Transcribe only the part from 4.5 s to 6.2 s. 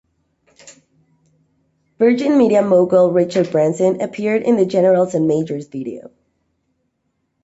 the "Generals and Majors" video.